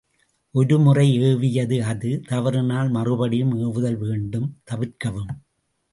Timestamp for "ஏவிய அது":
1.21-2.11